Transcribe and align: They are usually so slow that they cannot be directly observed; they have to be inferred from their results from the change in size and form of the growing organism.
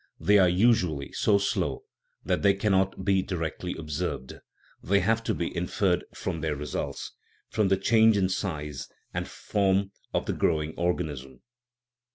They 0.19 0.39
are 0.39 0.49
usually 0.49 1.11
so 1.11 1.37
slow 1.37 1.83
that 2.25 2.41
they 2.41 2.55
cannot 2.55 3.05
be 3.05 3.21
directly 3.21 3.75
observed; 3.77 4.33
they 4.81 4.99
have 4.99 5.23
to 5.25 5.35
be 5.35 5.55
inferred 5.55 6.05
from 6.11 6.41
their 6.41 6.55
results 6.55 7.11
from 7.49 7.67
the 7.67 7.77
change 7.77 8.17
in 8.17 8.27
size 8.27 8.89
and 9.13 9.27
form 9.27 9.91
of 10.11 10.25
the 10.25 10.33
growing 10.33 10.73
organism. 10.75 11.41